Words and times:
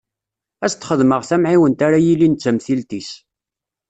Ad 0.65 0.69
s-d-xedmeɣ 0.71 1.21
tamɛiwent 1.29 1.83
ara 1.85 1.99
yilin 2.05 2.35
d 2.35 2.39
tamtilt-is. 2.43 3.11